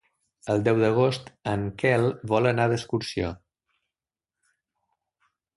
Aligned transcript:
El 0.53 0.63
deu 0.67 0.79
d'agost 0.83 1.27
en 1.51 1.67
Quel 1.83 2.07
vol 2.33 2.51
anar 2.53 2.67
d'excursió. 2.71 3.29